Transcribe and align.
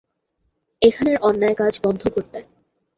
এখানের 0.81 1.17
অন্যায়কাজ 1.21 1.73
বন্ধ 1.83 2.01
করতে। 2.07 2.39